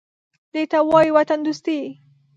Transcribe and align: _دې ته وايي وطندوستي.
_دې 0.53 0.63
ته 0.71 0.77
وايي 0.89 1.11
وطندوستي. 1.17 1.79